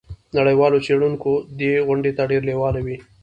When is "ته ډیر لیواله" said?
2.17-2.79